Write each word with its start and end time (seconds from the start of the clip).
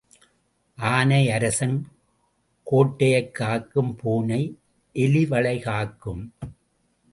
ஆனை 0.75 1.31
அரசன் 1.31 1.87
கோட்டையைக் 2.71 3.31
காக்கும் 3.31 3.95
பூனை 3.95 4.57
எலிவளையைக்காக்கும். 4.93 6.29